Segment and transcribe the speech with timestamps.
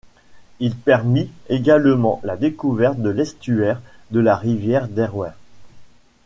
[0.59, 5.35] Il permit également la découverte de l'estuaire de la rivière Derwent.